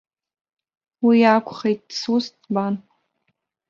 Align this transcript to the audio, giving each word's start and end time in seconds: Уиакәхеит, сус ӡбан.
Уиакәхеит, 1.05 1.81
сус 1.99 2.25
ӡбан. 2.41 2.75